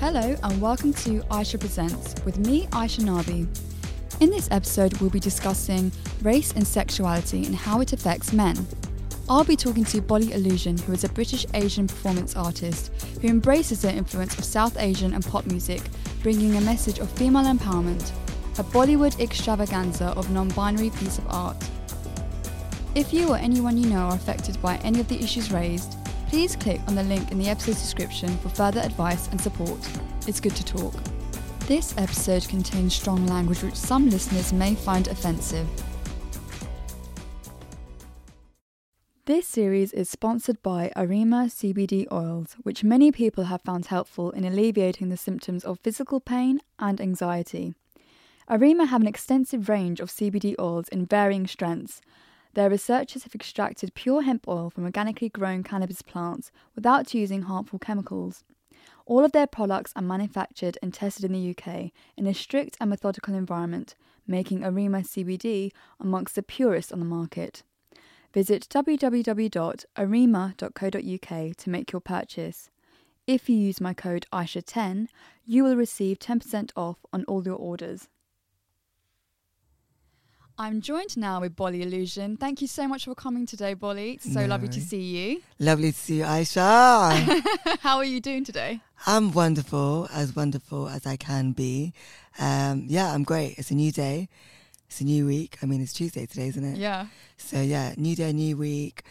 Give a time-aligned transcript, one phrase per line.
[0.00, 3.46] Hello and welcome to Aisha Presents with me, Aisha Nabi.
[4.22, 5.92] In this episode, we'll be discussing
[6.22, 8.66] race and sexuality and how it affects men.
[9.28, 12.90] I'll be talking to Bolly Illusion, who is a British Asian performance artist
[13.20, 15.82] who embraces the influence of South Asian and pop music,
[16.22, 18.10] bringing a message of female empowerment,
[18.58, 21.62] a Bollywood extravaganza of non binary piece of art.
[22.94, 25.99] If you or anyone you know are affected by any of the issues raised,
[26.30, 29.76] please click on the link in the episode description for further advice and support.
[30.28, 30.94] It's good to talk.
[31.66, 35.66] This episode contains strong language which some listeners may find offensive.
[39.24, 44.44] This series is sponsored by Arima CBD oils, which many people have found helpful in
[44.44, 47.74] alleviating the symptoms of physical pain and anxiety.
[48.48, 52.00] Arima have an extensive range of CBD oils in varying strengths.
[52.54, 57.78] Their researchers have extracted pure hemp oil from organically grown cannabis plants without using harmful
[57.78, 58.42] chemicals.
[59.06, 62.90] All of their products are manufactured and tested in the UK in a strict and
[62.90, 63.94] methodical environment,
[64.26, 67.62] making Arima CBD amongst the purest on the market.
[68.32, 72.70] Visit www.arima.co.uk to make your purchase.
[73.26, 75.08] If you use my code AISHA10,
[75.44, 78.08] you will receive 10% off on all your orders.
[80.60, 82.36] I'm joined now with Bolly Illusion.
[82.36, 84.12] Thank you so much for coming today, Bolly.
[84.12, 85.40] It's so No lovely to see you.
[85.58, 87.78] Lovely to see you, Aisha.
[87.80, 88.82] How are you doing today?
[89.06, 91.94] I'm wonderful, as wonderful as I can be.
[92.38, 93.56] Um, yeah, I'm great.
[93.56, 94.28] It's a new day.
[94.86, 95.56] It's a new week.
[95.62, 96.76] I mean, it's Tuesday today, isn't it?
[96.76, 97.06] Yeah.
[97.38, 99.04] So yeah, new day, new week,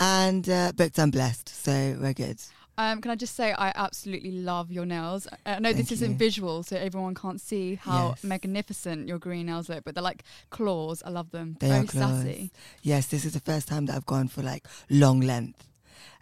[0.00, 1.48] and uh, booked and blessed.
[1.48, 2.40] So we're good.
[2.78, 5.26] Um, can I just say I absolutely love your nails.
[5.44, 6.16] I know this isn't you.
[6.16, 8.22] visual, so everyone can't see how Yes.
[8.24, 11.02] magnificent your green nails look, but they're like claws.
[11.04, 11.56] I love them.
[11.58, 12.22] They Very are claws.
[12.22, 12.50] sassy.
[12.82, 15.66] Yes, this is the first time that I've gone for like long length,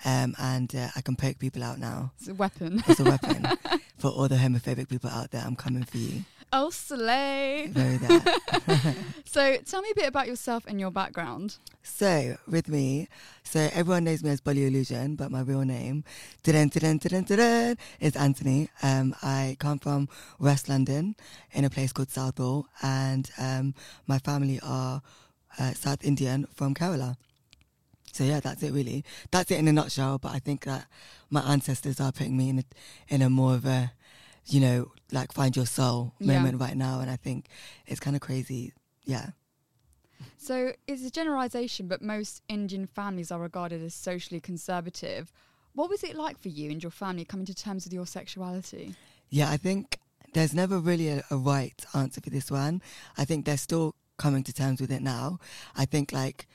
[0.04, 2.12] um, and uh, I can poke people out now.
[2.18, 2.82] It's a weapon.
[2.88, 3.46] It's a weapon
[3.98, 5.42] for all the homophobic people out there.
[5.46, 6.24] I'm coming for you.
[6.56, 7.70] Oh, slay.
[9.36, 11.58] So tell me a bit about yourself and your background.
[11.82, 13.06] So with me,
[13.42, 16.04] so everyone knows me as Bolly Illusion, but my real name,
[16.42, 18.70] dun dun dun is Anthony.
[18.82, 20.08] Um, I come from
[20.38, 21.16] West London
[21.52, 23.74] in a place called Southall, and um,
[24.06, 25.02] my family are
[25.58, 27.16] uh, South Indian from Kerala.
[28.12, 29.04] So yeah, that's it really.
[29.30, 30.16] That's it in a nutshell.
[30.16, 30.86] But I think that
[31.28, 32.64] my ancestors are putting me in a,
[33.08, 33.92] in a more of a,
[34.46, 36.34] you know, like find your soul Yeah.
[36.34, 37.48] moment right now, and I think
[37.86, 38.72] it's kind of crazy.
[39.04, 39.30] Yeah.
[40.38, 45.32] So it's a generalization, but most Indian families are regarded as socially conservative.
[45.74, 48.94] What was it like for you and your family coming to terms with your sexuality?
[49.28, 49.98] Yeah, I think
[50.32, 52.80] there's never really a, a right answer for this one.
[53.18, 55.38] I think they're still coming to terms with it now.
[55.76, 56.46] I think like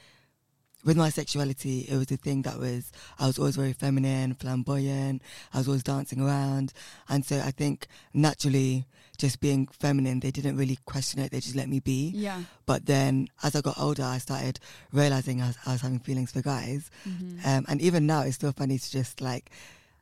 [0.83, 5.21] with my sexuality, it was a thing that was I was always very feminine, flamboyant.
[5.53, 6.73] I was always dancing around,
[7.09, 8.85] and so I think naturally,
[9.17, 11.31] just being feminine, they didn't really question it.
[11.31, 12.11] They just let me be.
[12.15, 12.41] Yeah.
[12.65, 14.59] But then, as I got older, I started
[14.91, 16.89] realizing I was, I was having feelings for guys.
[17.07, 17.45] Mhm.
[17.45, 19.51] Um, and even now, it's still funny to just like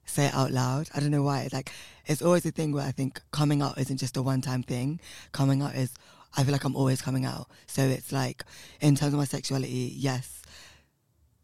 [0.06, 0.90] say it out loud.
[0.96, 1.42] I don't know why.
[1.42, 1.72] It's like
[2.06, 5.00] it's always a thing where I think coming out isn't just a one-time thing.
[5.34, 5.92] Coming out is
[6.38, 7.48] I feel like I'm always coming out.
[7.68, 8.44] So it's like
[8.82, 10.39] in terms of my sexuality, yes,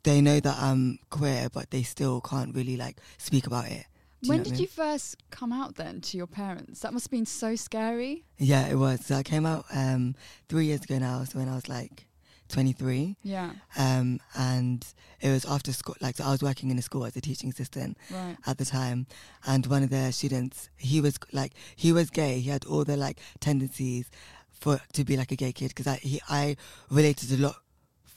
[0.06, 3.86] they know that I'm queer, but they still can't really like speak about it.
[4.22, 4.62] Do When what I did mean?
[4.62, 6.80] you first come out then to your parents?
[6.80, 8.24] That must have been so scary.
[8.38, 9.06] Yeah, it was.
[9.06, 10.16] So I came out um,
[10.50, 11.24] three years ago now.
[11.26, 12.08] So when I was like
[12.50, 13.16] 23.
[13.24, 13.52] Yeah.
[13.78, 14.86] Um, and
[15.20, 17.50] it was after school, like, so I was working in a school as a teaching
[17.50, 18.38] assistant Right.
[18.46, 19.08] at the time.
[19.46, 22.40] And one of the students, he was like, he was gay.
[22.40, 24.10] He had all the like tendencies
[24.52, 26.56] for to be like a gay kid because I, he, I
[26.90, 27.58] related a lot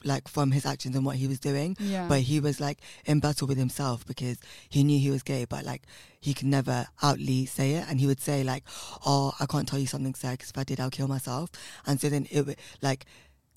[0.04, 1.76] like from his actions and what he was doing.
[1.80, 2.06] Yeah.
[2.08, 4.38] But he was like in battle with himself because
[4.68, 5.82] he knew he was gay, but like
[6.20, 7.86] he could never outly say it.
[7.88, 8.64] And he would say like,
[9.06, 11.50] "Oh, I can't tell you something, sir, because if I did, I'll kill myself."
[11.86, 13.06] And so then it would like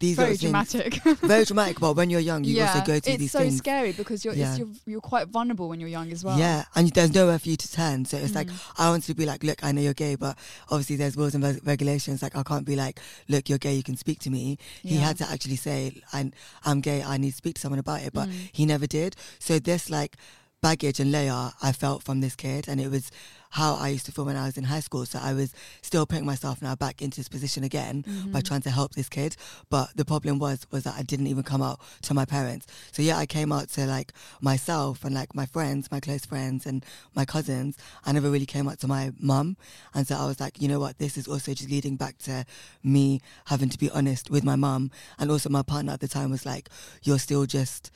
[0.01, 0.95] these Very things- dramatic.
[1.21, 1.79] very dramatic.
[1.79, 2.73] But when you're young, you yeah.
[2.73, 3.57] also go through it's these so things.
[3.57, 4.49] scary because you're, Yeah.
[4.49, 6.37] it's, you're you're quite vulnerable when you're young as well.
[6.37, 8.03] Yeah, and there's nowhere for you to turn.
[8.03, 8.59] So it's like Mm.
[8.77, 10.37] I want to be like, look, I know you're gay, but
[10.69, 12.21] obviously there's rules and reg- regulations.
[12.21, 12.99] Like I can't be like,
[13.29, 14.57] look, you're gay, you can speak to me.
[14.81, 15.01] He Yeah.
[15.07, 16.33] had to actually say, I'm,
[16.65, 18.49] I'm gay, I need to speak to someone about it, but Mm.
[18.51, 19.15] he never did.
[19.39, 20.17] So this like
[20.61, 23.09] baggage and layer I felt from this kid, and it was
[23.51, 25.05] how I used to feel when I was in high school.
[25.05, 28.47] So I was still putting myself now back into this position again by Mhm.
[28.47, 29.35] trying to help this kid.
[29.69, 32.65] But the problem was was that I didn't even come out to my parents.
[32.91, 36.65] So yeah, I came out to like myself and like my friends, my close friends
[36.65, 37.77] and my cousins.
[38.05, 39.57] I never really came out to my mum.
[39.93, 42.45] And so I was like, you know what, this is also just leading back to
[42.83, 44.91] me having to be honest with my mum.
[45.19, 46.69] And also my partner at the time was like,
[47.03, 47.91] You're still just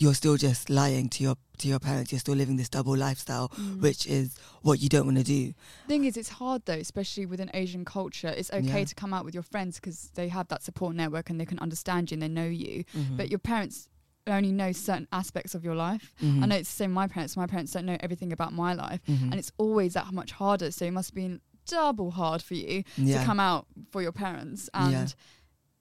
[0.00, 2.10] you're still just lying to your to your parents.
[2.10, 3.80] You're still living this double lifestyle, Mm.
[3.82, 5.52] which is what you don't want to do.
[5.86, 8.28] thing is, it's hard though, especially with an Asian culture.
[8.40, 8.84] It's okay Yeah.
[8.86, 11.58] to come out with your friends because they have that support network and they can
[11.58, 12.84] understand you and they know you.
[12.96, 13.16] Mhm.
[13.18, 13.88] But your parents
[14.26, 16.14] only know certain aspects of your life.
[16.22, 16.42] Mhm.
[16.42, 17.36] I know it's the same with my parents.
[17.36, 19.24] My parents don't know everything about my life, Mhm.
[19.32, 20.70] and it's always that much harder.
[20.70, 23.18] So it must have been double hard for you yeah.
[23.20, 25.06] to come out for your parents and Yeah.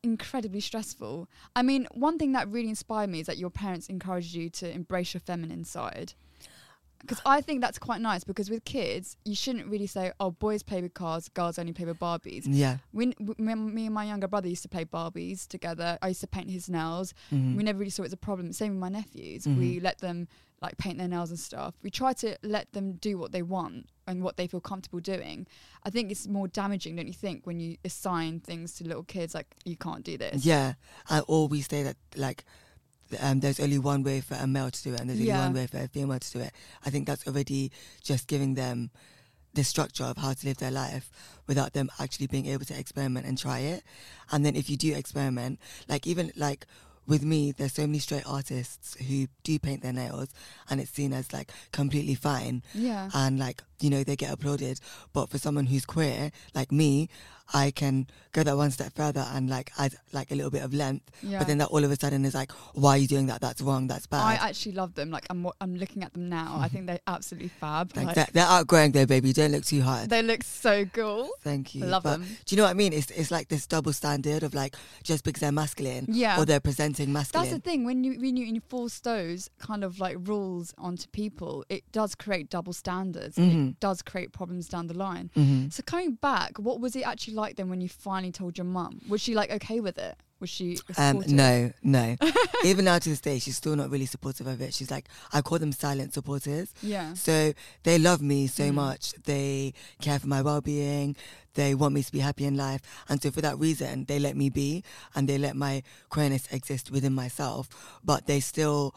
[0.04, 1.28] Incredibly stressful.
[1.56, 4.72] I mean, one thing that really inspired me is that your parents encouraged you to
[4.72, 6.14] embrace your feminine side.
[7.02, 10.64] Because I think that's quite nice because with kids, you shouldn't really say, oh, boys
[10.64, 12.44] play with cars, girls only play with Barbies.
[12.46, 12.78] yeah.
[12.92, 16.50] When, me and my younger brother used to play Barbies together, I used to paint
[16.52, 17.14] his nails.
[17.32, 17.56] Mhm.
[17.56, 18.52] We never really saw it as a problem.
[18.52, 19.46] Same with my nephews.
[19.46, 19.58] Mhm.
[19.58, 20.28] We let them
[20.62, 21.74] like paint their nails and stuff.
[21.82, 25.48] We try to let them do what they want and what they feel comfortable doing.
[25.84, 29.34] I think it's more damaging, don't you think, when you assign things to little kids
[29.34, 30.46] like you can't do this.
[30.46, 30.74] Yeah,
[31.10, 32.44] I always say that like
[33.20, 35.36] um, there's only one way for a male to do it, and there's Yeah.
[35.38, 36.52] only one way for a female to do it.
[36.86, 37.72] I think that's already
[38.04, 38.92] just giving them
[39.54, 41.10] the structure of how to live their life
[41.48, 43.84] without them actually being able to experiment and try it.
[44.32, 46.68] And then if you do experiment, like even like
[47.10, 50.30] with me, there's so many straight artists who do paint their nails,
[50.70, 53.10] and it's seen as like completely fine Yeah.
[53.14, 54.80] and like you know they get applauded
[55.14, 57.10] but for someone who's queer like me
[57.52, 60.72] i can go that one step further and like add like a little bit of
[60.74, 61.40] length yeah.
[61.40, 63.60] but then that all of a sudden is like why are you doing that that's
[63.62, 64.22] wrong that's bad.
[64.24, 65.10] I actually love them.
[65.10, 66.58] Like I'm, I'm looking at them now.
[66.60, 67.96] I think they're absolutely fab.
[67.98, 71.30] like, they're, they're outgrowing their baby don't look too hard they look so cool.
[71.42, 72.26] thank you I Love but them.
[72.46, 75.24] do you know what i mean it's, it's like this double standard of like just
[75.24, 76.40] because they're masculine Yeah.
[76.40, 77.50] or they're presenting masculine.
[77.50, 81.66] That's the thing when you when you enforce those kind of like rules onto people,
[81.70, 83.38] it does create double standards.
[83.40, 83.69] and Mhm.
[83.70, 85.30] It does create problems down the line.
[85.36, 85.72] Mhm.
[85.74, 89.02] So coming back, what was it actually like then when you finally told your mum?
[89.08, 90.16] Was she like okay with it?
[90.40, 92.16] Was she Um, no, no.
[92.64, 94.74] Even now to this day, she's still not really supportive of it.
[94.74, 96.74] She's like, I call them silent supporters.
[96.82, 97.14] Yeah.
[97.14, 98.76] So they love me so Mm.
[98.76, 99.12] much.
[99.26, 101.18] They care for my well being.
[101.56, 102.80] They want me to be happy in life.
[103.10, 104.82] And so for that reason, they let me be
[105.14, 107.68] and they let my queerness exist within myself.
[108.06, 108.96] But they still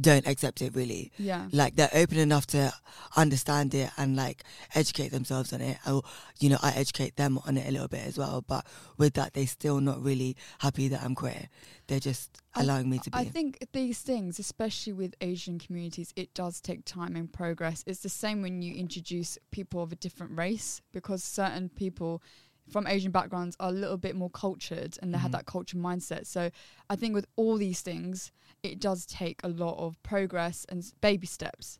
[0.00, 1.10] don't accept it really.
[1.18, 1.48] Yeah.
[1.52, 2.72] Like they're open enough to
[3.16, 5.78] understand it and like educate themselves on it.
[5.86, 6.02] Or,
[6.38, 8.42] you know, I educate them on it a little bit as well.
[8.46, 8.66] But
[8.96, 11.48] with that, they're still not really happy that I'm queer.
[11.86, 13.18] They're just I- allowing me to be.
[13.18, 17.82] I think these things, especially with Asian communities, it does take time and progress.
[17.86, 22.22] It's the same when you introduce people of a different race because certain people
[22.70, 25.36] from Asian backgrounds are a little bit more cultured and they have Mhm.
[25.38, 26.26] that culture mindset.
[26.26, 26.50] So
[26.90, 28.30] I think with all these things,
[28.62, 31.78] it does take a lot of progress and baby steps.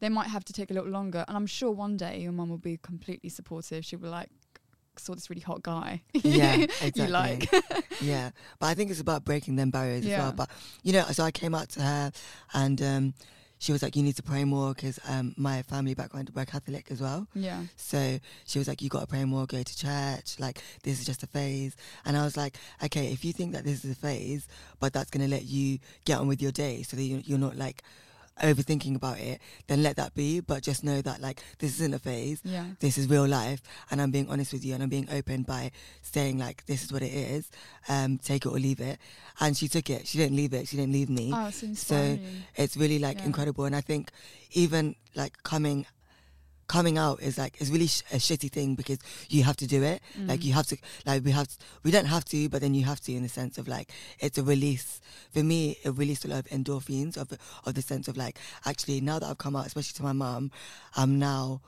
[0.00, 2.48] They might have to take a little longer, and I'm sure one day your mum
[2.48, 3.84] will be completely supportive.
[3.84, 4.30] She'll be like,
[4.96, 7.08] "Saw this really hot guy, Yeah, you exactly.
[7.08, 7.50] like."
[8.00, 10.32] yeah, but I think it's about breaking them barriers as well.
[10.32, 10.48] But
[10.82, 12.12] you know, so I came out to her,
[12.54, 13.14] and um,
[13.60, 16.86] she was like, "You need to pray more," because um, my family background we're Catholic
[16.90, 17.28] as well.
[17.34, 20.40] yeah, So she was like, "You got to pray more, go to church.
[20.40, 23.64] Like this is just a phase." And I was like, "Okay, if you think that
[23.64, 24.48] this is a phase,
[24.80, 27.56] but that's gonna let you get on with your day, so that you- you're not
[27.56, 27.82] like
[28.40, 30.40] overthinking about it, then let that be.
[30.40, 32.64] But just know that like this isn't a phase." yeah.
[32.80, 35.70] this is real life and I'm being honest with you and I'm being open by
[36.02, 37.50] saying like this is what it is
[37.88, 38.98] um take it or leave it
[39.40, 42.44] and she took it she didn't leave it she didn't leave me Oh, it's inspiring.
[42.56, 43.26] it's really like Yeah.
[43.26, 44.10] incredible and I think
[44.52, 45.86] even like coming
[46.76, 48.98] coming out is like is really sh- a shitty thing because
[49.28, 49.98] you have to do it.
[50.30, 50.44] Like Mm.
[50.44, 50.76] you have to
[51.10, 51.48] like we have
[51.82, 54.38] we don't have to but then you have to in the sense of like it's
[54.38, 55.00] a release.
[55.34, 57.26] For me it released a lot of endorphins of
[57.66, 60.50] of the sense of like actually now that I've come out especially to my mum
[61.00, 61.60] I'm now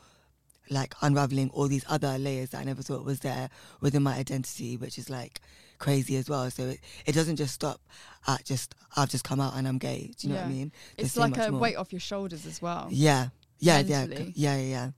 [0.71, 4.77] like unraveling all these other layers that I never thought was there within my identity
[4.77, 5.41] which is like
[5.79, 6.49] crazy as well.
[6.51, 7.81] So it, it doesn't just stop
[8.29, 10.13] at just I've just come out and I'm gay.
[10.17, 10.73] Do you know what I mean?
[10.97, 11.61] There's it's like a more.
[11.61, 12.87] weight off your shoulders as well.
[12.91, 13.29] yeah
[13.63, 14.33] yeah yeah Mentally.
[14.35, 14.91] yeah yeah yeah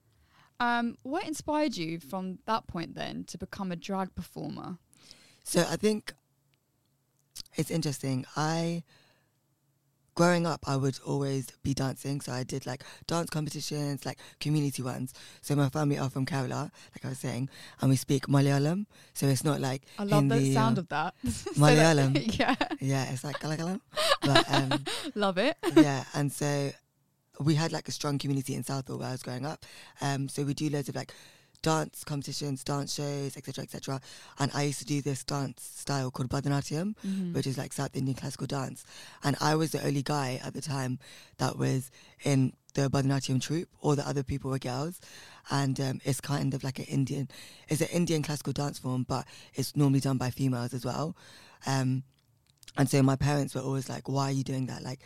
[0.60, 4.78] Um, what inspired you from that point then to become a drag performer?
[5.42, 6.14] So I think
[7.56, 8.24] it's interesting.
[8.36, 8.82] I
[10.14, 12.20] growing up I would always be dancing.
[12.20, 15.12] So I did like dance competitions, like community ones.
[15.42, 17.48] So my family are from Kerala, like I was saying,
[17.80, 18.86] and we speak Malayalam.
[19.12, 21.14] So it's not like I love the sound uh, of that.
[21.58, 22.38] Malayalam.
[22.38, 23.80] yeah, yeah, it's like kalakalam.
[24.22, 25.56] But um love it.
[25.76, 26.70] yeah, and so
[27.40, 29.64] we had like a strong community in Southall where I was growing up.
[30.00, 31.12] Um, so we do loads of like
[31.62, 34.00] dance competitions, dance shows, etc., etc.
[34.38, 37.32] And I used to do this dance style called Bharatanatyam, Mhm.
[37.34, 38.84] which is like South Indian classical dance.
[39.22, 40.98] And I was the only guy at the time
[41.38, 41.90] that was
[42.22, 43.68] in the Bharatanatyam troupe.
[43.80, 45.00] All the other people were girls.
[45.50, 47.28] And um, it's kind of like an Indian,
[47.68, 51.16] it's an Indian classical dance form, but it's normally done by females as well.
[51.66, 52.02] Um,
[52.76, 54.82] and so my parents were always like, "Why are you doing that?
[54.82, 55.00] Like,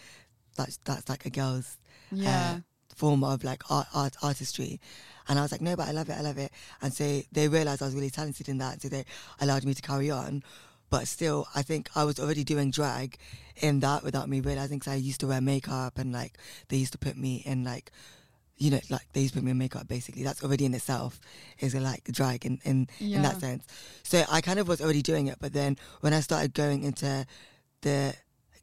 [0.56, 1.76] that's that's like a girl's
[2.12, 2.58] Uh, yeah.
[2.94, 4.80] form of like art, art artistry."
[5.28, 6.16] And I was like, "No, but I love it.
[6.16, 6.50] I love it."
[6.82, 9.04] And so they realized I was really talented in that, so they
[9.40, 10.42] allowed me to carry on.
[10.90, 13.18] But still, I think I was already doing drag
[13.56, 14.78] in that without me realizing.
[14.78, 16.38] Because I used to wear makeup, and like
[16.68, 17.92] they used to put me in like
[18.56, 20.24] you know, like they used to put me in makeup basically.
[20.24, 21.20] That's already in itself
[21.60, 23.64] is a like drag in, in, in that sense.
[24.02, 27.24] So I kind of was already doing it, but then when I started going into
[27.82, 28.14] the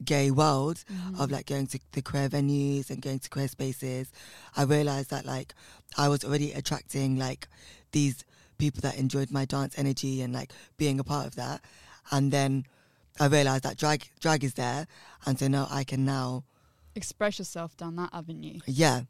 [0.04, 1.20] gay world Mhm.
[1.20, 4.08] of like going to the queer venues and going to queer spaces,
[4.56, 5.54] I realized that like
[5.96, 7.48] I was already attracting like
[7.92, 8.24] these
[8.58, 11.62] people that enjoyed my dance energy and like being a part of that.
[12.10, 12.66] And then
[13.20, 14.86] I realized that drag drag is there,
[15.24, 16.44] and so now I can now
[16.94, 18.60] Express yourself down that avenue.
[18.66, 19.02] yeah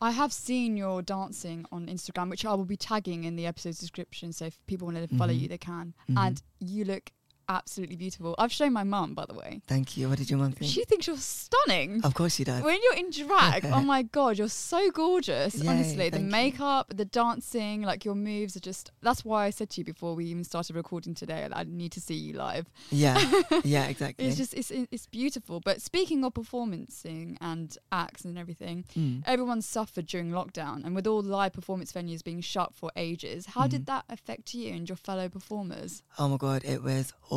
[0.00, 3.78] I have seen your dancing on Instagram, which I will be tagging in the episode's
[3.78, 4.30] description.
[4.34, 5.40] So if people want to follow Mhm.
[5.40, 5.94] you, they can.
[6.10, 6.18] Mhm.
[6.26, 7.12] And you look
[7.48, 8.34] absolutely beautiful.
[8.38, 9.60] I've shown my mum, by the way.
[9.66, 10.08] Thank you.
[10.08, 10.70] What did your mum think?
[10.70, 12.00] She thinks you're stunning.
[12.04, 12.62] of course she does.
[12.62, 15.54] When you're in drag, oh my god, you're so gorgeous.
[15.56, 16.30] Yay, Honestly, the thank you.
[16.30, 18.90] makeup, the dancing, like your moves are just.
[19.02, 22.00] That's why I said to you before we even started recording today, I need to
[22.00, 22.66] see you live.
[22.90, 23.18] Yeah,
[23.64, 24.26] yeah, exactly.
[24.26, 25.60] It's just it's it's beautiful.
[25.60, 29.22] But speaking of performancing and acts and everything, Mm.
[29.26, 33.66] everyone suffered during lockdown, and with all live performance venues being shut for ages, how
[33.66, 33.86] did Mhm.
[33.86, 36.02] that affect you and your fellow performers?
[36.18, 37.35] Oh my god, it was awful.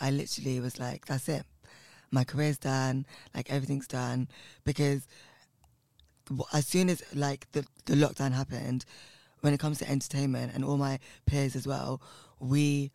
[0.00, 1.44] I literally was like, that's it.
[2.10, 3.06] My career's done.
[3.34, 4.28] Like everything's done
[4.64, 5.06] because
[6.52, 8.84] as soon as like the the lockdown happened,
[9.40, 12.00] when it comes to entertainment and all my peers as well,
[12.40, 12.90] we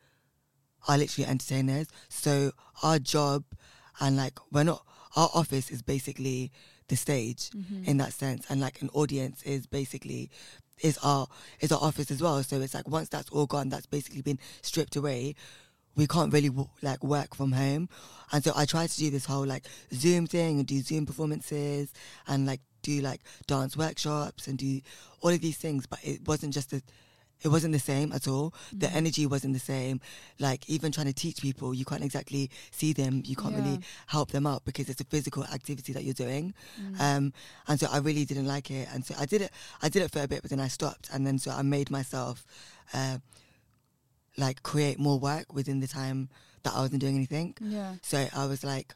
[0.88, 1.88] are literally entertainers.
[2.10, 2.51] So
[2.84, 3.43] our job
[4.00, 4.84] and like we're not
[5.15, 6.51] our office is basically
[6.88, 7.84] the stage Mm-hmm.
[7.89, 10.29] in that sense and like an audience is basically
[10.81, 11.27] is our
[11.62, 14.39] is our office as well so it's like once that's all gone that's basically been
[14.62, 15.36] stripped away
[15.95, 17.89] we can't really w- like work from home.
[18.33, 21.91] And so i tried to do this whole like zoom thing and do zoom performances
[22.27, 24.79] and like do like dance workshops and do
[25.21, 26.81] all of these things but it wasn't just a
[27.43, 28.53] it wasn't the same at all.
[28.71, 28.95] The Mhm.
[28.95, 30.00] energy wasn't the same.
[30.39, 33.24] Like even trying to teach people you can't exactly see them.
[33.25, 36.53] You can't really help them out because it's a physical activity that you're doing.
[36.79, 37.00] Mm.
[37.01, 37.33] um,
[37.67, 39.51] and so I really didn't like it, and so I did it.
[39.81, 41.89] I did it for a bit, but then I stopped, and then so I made
[41.89, 42.45] myself
[42.93, 43.17] uh,
[44.38, 46.30] like create more work within the time
[46.64, 47.56] that I wasn't doing anything.
[47.62, 47.96] yeah.
[48.02, 48.94] So I was like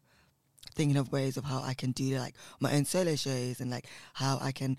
[0.75, 3.85] thinking of ways of how I can do like my own solo shows and like
[4.13, 4.77] how I can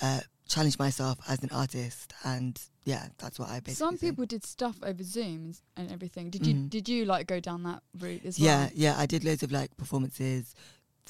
[0.00, 3.74] uh, challenge myself as an artist, and yeah, that's what I basically.
[3.74, 6.30] Some people did stuff over Zoom and, everything.
[6.30, 6.70] Did you Mhm.
[6.70, 8.70] did you like go down that route as Yeah, well?
[8.74, 10.54] Yeah yeah, I did loads of like performances,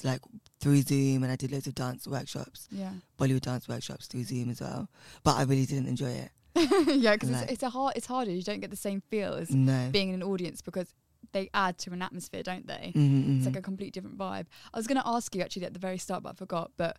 [0.03, 0.21] like
[0.59, 2.67] through Zoom, and I did loads of dance workshops.
[2.71, 2.93] Yeah.
[3.17, 4.89] Bollywood dance workshops through Zoom as well.
[5.23, 6.31] But I really didn't enjoy it.
[6.55, 8.31] yeah, because it's, it's a hard it's harder.
[8.31, 9.89] You don't get the same feel as No.
[9.91, 10.93] being in an audience because
[11.31, 12.91] they add to an atmosphere, don't they?
[12.95, 13.45] Mhm, It's mhm.
[13.45, 14.47] like a complete different vibe.
[14.73, 16.71] I was going to ask you actually at the very start, but I forgot.
[16.75, 16.97] But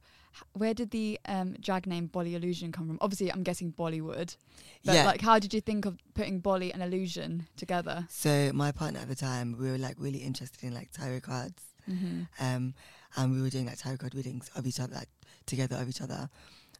[0.52, 2.98] where did the um, drag name Bolly Illusion come from?
[3.00, 4.36] Obviously, I'm guessing Bollywood.
[4.84, 5.04] But yeah.
[5.06, 8.06] like, how did you think of putting Bolly and Illusion together?
[8.08, 11.62] so my partner at the time, we were like really interested in like tarot cards,
[11.90, 12.22] Mm-hmm.
[12.38, 12.74] um,
[13.16, 15.08] and we were doing like tarot card readings of each other, like
[15.46, 16.28] together of each other.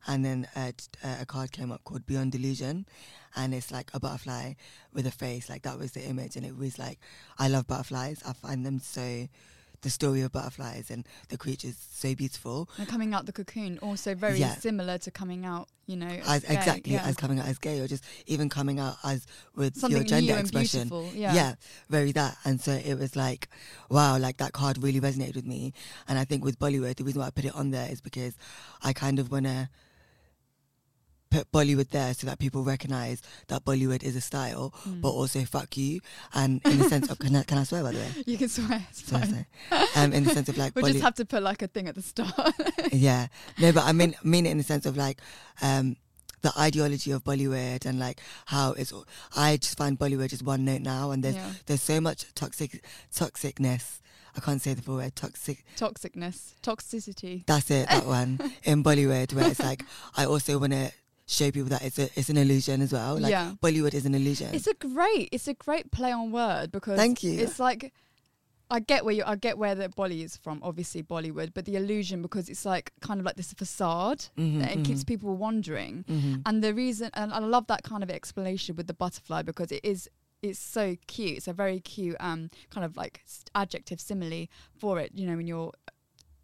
[0.07, 0.73] And then uh,
[1.21, 2.87] a card came up called Beyond Delusion,
[3.37, 4.55] and it's like a butterfly
[4.93, 5.49] with a face.
[5.49, 6.99] Like that was the image, and it was like
[7.39, 8.23] I love butterflies.
[8.27, 9.29] I find them so.
[9.83, 12.69] The story of butterflies and the creatures so beautiful.
[12.77, 14.55] And coming out the cocoon, also very Yeah.
[14.57, 17.05] similar to coming out, you know, as As, exactly yeah.
[17.07, 20.37] as coming out as gay, or just even coming out as with something your gender
[20.37, 20.91] expression.
[20.91, 21.19] beautiful.
[21.19, 21.33] Yeah.
[21.33, 21.55] yeah.
[21.89, 22.37] very that.
[22.45, 23.49] And so it was like,
[23.89, 25.73] wow, like that card really resonated with me.
[26.07, 28.35] And I think with Bollywood, the reason why I put it on there is because
[28.83, 29.71] I kind of want to
[31.31, 35.01] put Bollywood there so that people recognize that Bollywood is a style, Mm.
[35.01, 36.01] but also fuck you.
[36.35, 38.09] And in the sense of, can I, can I swear by the way?
[38.27, 38.85] you can swear.
[38.93, 39.47] Sorry.
[39.97, 41.89] Um, in the sense of like, We'll Bolly- just have to put like a thing
[41.89, 42.35] at the start.
[42.93, 45.21] yeah, no, but I mean, mean it in the sense of like,
[45.63, 45.97] um,
[46.43, 48.93] the ideology of Bollywood and like how it's.
[49.37, 51.51] I just find Bollywood just one note now, and there's yeah.
[51.67, 52.83] there's so much toxic
[53.15, 53.99] toxicness.
[54.35, 55.15] I can't say the full word.
[55.17, 55.63] Toxic.
[55.77, 57.45] Toxicness, toxicity.
[57.47, 57.89] That's it.
[57.91, 59.85] That one in Bollywood, where it's like
[60.17, 60.91] I also want to
[61.31, 63.19] show people that it's a it's an illusion as well.
[63.19, 63.53] Like yeah.
[63.63, 64.55] Bollywood is an illusion.
[64.55, 67.39] It's a great, it's a great play on word because Thank you.
[67.41, 67.93] It's like
[68.73, 71.75] I get where you, I get where the Bolly is from, obviously Bollywood, but the
[71.75, 75.35] illusion because it's like kind of like this facade Mhm, that it keeps mhm, people
[75.37, 76.05] wondering.
[76.09, 76.43] mhm.
[76.47, 79.85] And the reason, and I love that kind of explanation with the butterfly because it
[79.85, 80.09] is.
[80.43, 81.37] It's so cute.
[81.37, 83.23] It's a very cute um, kind of like
[83.55, 84.47] adjective simile
[84.79, 85.11] for it.
[85.15, 85.73] You know, when you're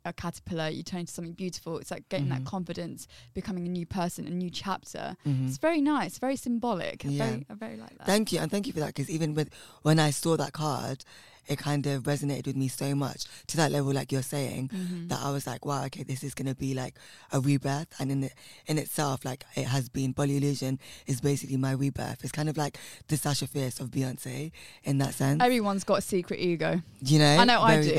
[0.07, 1.79] a caterpillar, you turn into something beautiful.
[1.79, 2.47] It's like getting that Mhm.
[2.47, 5.17] confidence, becoming a new person, a new chapter.
[5.27, 5.49] Mhm.
[5.49, 7.05] It's very nice, very symbolic.
[7.05, 7.27] I Yeah.
[7.27, 8.07] Very, I very like that.
[8.07, 8.95] Thank you, and thank you for that.
[8.95, 9.51] Because even with
[9.83, 11.05] when I saw that card,
[11.49, 15.09] it kind of resonated with me so much to that level, like you're saying, Mhm.
[15.09, 16.95] that I was like, wow, okay, this is gonna be like
[17.33, 18.33] a rebirth, and in it,
[18.67, 20.13] in itself, like it has been.
[20.13, 22.23] Bolly Illusion is basically my rebirth.
[22.23, 24.51] It's kind of like the Sasha Fierce of Beyonce
[24.85, 25.43] in that sense.
[25.43, 26.83] Everyone's got a secret ego.
[27.01, 27.93] you know, I know I do.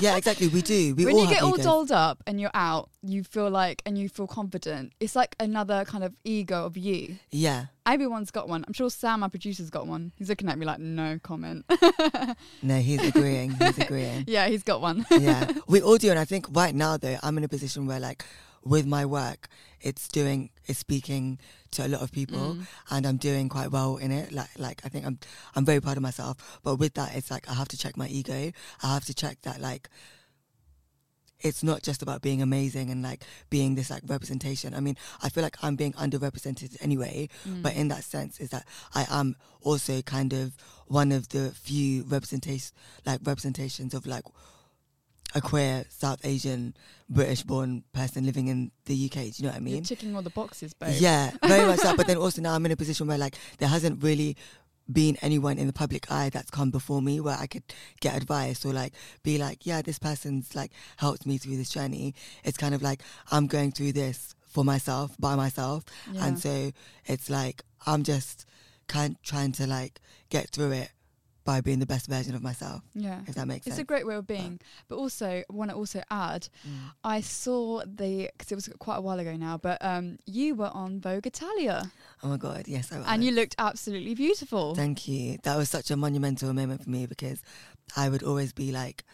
[0.00, 0.48] yeah, exactly.
[0.48, 0.94] We do.
[0.96, 1.64] We when all you get all egos.
[1.64, 4.92] dolled up and you're out, you feel like and you feel confident.
[5.00, 7.16] It's like another kind of ego of you.
[7.30, 7.66] Yeah.
[7.86, 8.64] Everyone's got one.
[8.66, 10.12] I'm sure Sam, our producer's got one.
[10.16, 11.64] He's looking at me like, no comment.
[12.62, 13.52] No, he's agreeing.
[13.52, 14.24] He's agreeing.
[14.28, 15.06] yeah, he's got one.
[15.10, 18.00] yeah, we all do, and I think right now though, I'm in a position where
[18.00, 18.24] like
[18.64, 19.48] with my work,
[19.80, 21.38] it's doing, it's speaking
[21.72, 22.66] to a lot of people, Mm.
[22.90, 24.32] and I'm doing quite well in it.
[24.32, 25.18] Like, like I think I'm,
[25.54, 26.58] I'm very proud of myself.
[26.64, 28.50] But with that, it's like I have to check my ego.
[28.82, 29.88] I have to check that like.
[31.40, 34.74] It's not just about being amazing and like being this like representation.
[34.74, 37.62] I mean, I feel like I'm being underrepresented anyway, Mm.
[37.62, 38.64] but in that sense is that
[38.94, 42.72] I am also kind of one of the few representation
[43.04, 44.24] like representations of like
[45.34, 46.74] a queer South Asian
[47.10, 49.12] British born person living in the UK.
[49.12, 49.82] Do you know what I You're mean?
[49.82, 50.94] ticking all the boxes, babe.
[50.98, 51.96] Yeah, very much that.
[51.96, 54.36] But then also now I'm in a position where like there hasn't really
[54.90, 57.64] been anyone in the public eye that's come before me where I could
[58.00, 62.14] get advice or like be like, yeah, this person's like helped me through this journey.
[62.44, 65.84] It's kind of like I'm going through this for myself, by myself.
[66.12, 66.26] Yeah.
[66.26, 66.72] And so
[67.04, 68.46] it's like I'm just
[68.88, 70.00] kind of trying to like
[70.30, 70.90] get through it
[71.46, 73.20] by being the best version of myself, yeah.
[73.26, 73.78] if that makes It's sense.
[73.78, 74.60] It's a great way of being.
[74.88, 76.90] But also, I want to also add, Mm.
[77.04, 80.70] I saw the, because it was quite a while ago now, but um, you were
[80.74, 81.90] on Vogue Italia
[82.22, 83.06] Oh my god, yes, I was.
[83.08, 84.74] and you looked absolutely beautiful.
[84.74, 85.38] Thank you.
[85.44, 87.40] That was such a monumental moment for me because
[87.96, 89.04] I would always be like,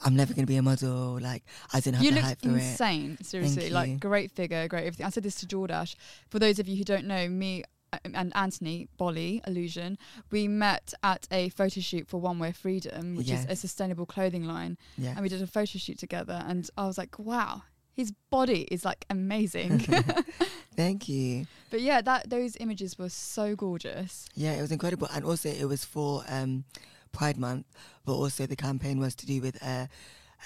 [0.00, 1.18] I'm never going to be a model.
[1.20, 1.42] Like,
[1.74, 2.52] I didn't have you the hype for it.
[2.54, 3.68] insane, seriously.
[3.70, 5.04] Like, great figure, great everything.
[5.06, 5.96] I said this to Jordash.
[6.30, 7.64] For those of you who don't know, me
[8.04, 9.98] and Anthony Bolly, Illusion,
[10.30, 14.44] we met at a photo shoot for One Way Freedom, which is a sustainable clothing
[14.44, 14.76] line.
[14.96, 15.10] Yeah.
[15.12, 16.42] And we did a photo shoot together.
[16.46, 17.62] And I was like, wow,
[17.94, 19.78] his body is like amazing.
[20.76, 21.46] Thank you.
[21.70, 24.28] but yeah, that those images were so gorgeous.
[24.34, 25.08] Yeah, it was incredible.
[25.12, 26.64] And also, it was for um,
[27.10, 27.66] Pride Month,
[28.04, 29.86] but also the campaign was to do with uh,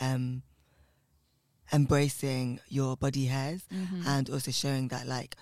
[0.01, 0.43] um,
[1.73, 4.07] embracing your body hairs Mhm.
[4.07, 5.37] and also showing that, like,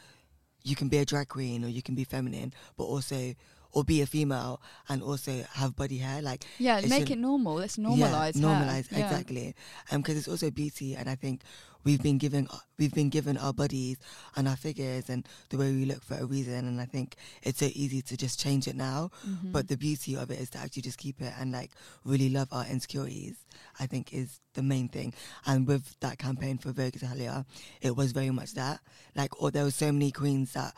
[0.63, 3.35] you can be a drag queen or you can be feminine, but also,
[3.73, 6.23] or be a female and also have body hair.
[6.23, 7.55] Like, Yeah, make it normal.
[7.55, 8.35] Let's normalize.
[8.35, 8.67] Yeah, hair.
[8.67, 9.05] normalize Yeah.
[9.07, 9.55] exactly.
[9.91, 11.43] Um, because it's also beauty, and I think
[11.83, 12.47] we've been given
[12.79, 13.97] we've been given our bodies
[14.37, 16.67] and our figures and the way we look for a reason.
[16.67, 19.11] And I think it's so easy to just change it now.
[19.27, 19.53] Mhm.
[19.53, 21.71] But the beauty of it is to actually just keep it and like
[22.05, 23.37] really love our insecurities.
[23.79, 25.15] I think is the main thing.
[25.47, 27.47] And with that campaign for Vogue Italia,
[27.81, 28.81] it was very much that.
[29.15, 30.75] Like, or there were so many queens that,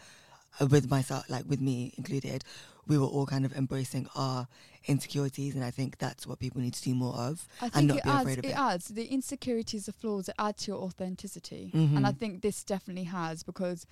[0.60, 2.44] with myself, like with me included,
[2.86, 4.48] we were all kind of embracing our
[4.86, 7.46] insecurities, and I think that's what people need to do more of.
[7.60, 8.56] I and not it be adds, afraid of it it.
[8.56, 12.18] adds the insecurities, the flaws, it add to your authenticity, and I Mhm.
[12.18, 13.86] think this definitely has because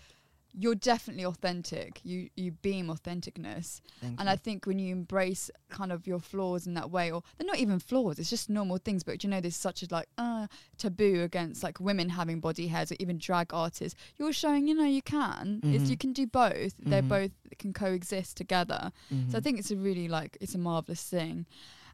[0.53, 2.01] you're definitely authentic.
[2.05, 4.33] You you beam authenticness, Thank and you.
[4.33, 7.59] I think when you embrace kind of your flaws in that way, or they're not
[7.59, 9.03] even flaws, it's just normal things.
[9.03, 10.47] But you know, there's such a like uh,
[10.79, 13.99] taboo against like women having body hairs or even drag artists.
[14.19, 15.61] You're showing, you know, you can.
[15.65, 16.75] It's you can do both.
[16.79, 17.09] They're Mhm.
[17.09, 18.91] both can coexist together.
[19.29, 19.43] So I Mhm.
[19.45, 21.47] think it's a really like it's a marvelous thing.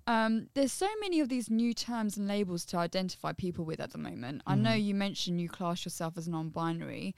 [0.09, 3.91] Um, there's so many of these new terms and labels to identify people with at
[3.91, 4.43] the moment.
[4.47, 4.85] I know Mhm.
[4.85, 7.15] you mentioned you class yourself as non-binary.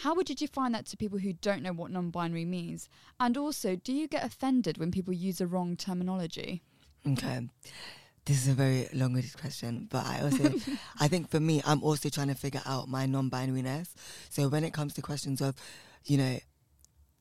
[0.00, 2.88] How would you define that to people who don't know what non-binary means?
[3.18, 6.62] And also, do you get offended when people use the wrong terminology?
[7.06, 7.48] Okay.
[8.24, 10.54] This is a very long-winded question, but I also,
[11.00, 13.92] I think for me, I'm also trying to figure out my non-binariness.
[14.30, 15.54] So when it comes to questions of,
[16.06, 16.38] you know,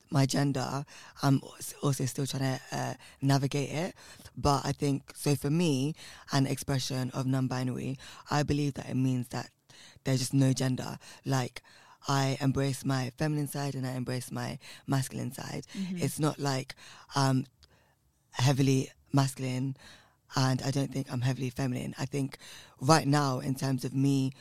[0.09, 0.85] my gender,
[1.21, 1.41] I'm
[1.83, 3.95] also still trying to uh, navigate it.
[4.37, 5.95] But I think so for me,
[6.31, 7.99] an expression of non-binary,
[8.31, 9.49] I believe that it means that
[10.05, 10.97] there's just no gender.
[11.25, 11.61] Like
[12.07, 14.57] I embrace my feminine side and I embrace my
[14.87, 15.65] masculine side.
[15.77, 16.01] Mhm.
[16.01, 16.75] It's not like
[17.15, 17.45] um
[18.31, 19.75] heavily masculine
[20.35, 21.95] and I don't think I'm heavily feminine.
[21.97, 22.37] I think
[22.79, 24.31] right now in terms of me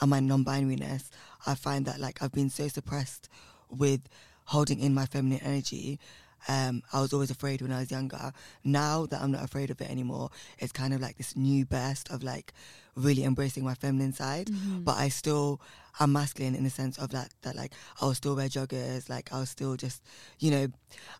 [0.00, 1.10] and my non-binariness,
[1.46, 3.28] I find that like I've been so suppressed
[3.70, 4.00] with
[4.46, 6.00] holding in my feminine energy.
[6.48, 8.32] Um, I was always afraid when I was younger.
[8.64, 12.10] Now that I'm not afraid of it anymore, it's kind of like this new burst
[12.10, 12.52] of like
[12.96, 14.46] really embracing my feminine side.
[14.48, 14.84] Mhm.
[14.84, 15.60] But I still
[16.00, 19.46] am masculine in the sense of that that like I'll still wear joggers, like I'll
[19.46, 20.02] still just
[20.40, 20.66] you know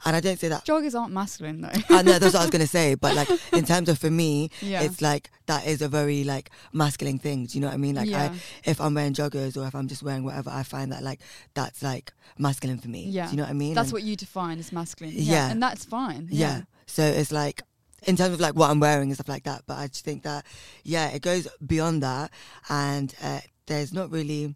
[0.05, 1.71] and I don't say that joggers aren't masculine though.
[1.91, 4.51] I know that's what I was gonna say, but like in terms of for me,
[4.61, 4.83] yeah.
[4.83, 7.47] it's like that is a very like masculine thing.
[7.47, 7.95] Do you know what I mean?
[7.95, 8.33] Like yeah.
[8.33, 11.21] I if I'm wearing joggers or if I'm just wearing whatever, I find that like
[11.55, 13.05] that's like masculine for me.
[13.09, 13.27] Yeah.
[13.27, 13.75] Do you know what I mean?
[13.75, 15.15] that's And- what you define as masculine.
[15.17, 15.51] Yeah.
[15.51, 16.29] And that's fine.
[16.31, 16.63] yeah.
[16.87, 17.63] So it's like
[18.07, 19.63] in terms of like what I'm wearing and stuff like that.
[19.67, 20.45] But I just think that
[20.83, 22.31] yeah, it goes beyond that,
[22.69, 24.55] and uh, there's not really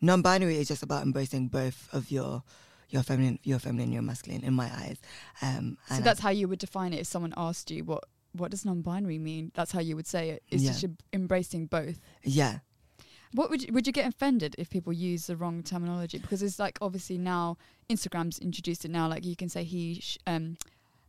[0.00, 2.42] non-binary is just about embracing both of your
[2.88, 4.44] your feminine, your feminine, your masculine.
[4.44, 4.98] In my eyes,
[5.40, 7.00] um, so that's I, how you would define it.
[7.00, 10.42] If someone asked you what what does non-binary mean, that's how you would say it.
[10.50, 10.72] Is yeah.
[10.72, 12.00] just embracing both.
[12.22, 12.58] Yeah.
[13.34, 16.18] What would you, would you get offended if people use the wrong terminology?
[16.18, 17.56] Because it's like obviously now
[17.88, 19.08] Instagram's introduced it now.
[19.08, 20.58] Like you can say he, sh- um,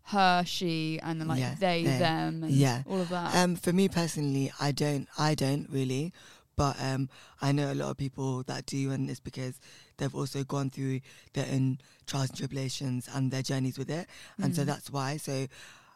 [0.06, 3.36] her, she, and then like yeah, they, they, them, yeah, all of that.
[3.36, 6.12] Um, for me personally, I don't, I don't really,
[6.56, 7.10] but um,
[7.42, 9.60] I know a lot of people that do, and it's because
[9.98, 11.02] they've also gone through
[11.34, 14.08] their own trials and tribulations and their journeys with it,
[14.42, 14.56] and mm.
[14.56, 15.18] so that's why.
[15.18, 15.48] So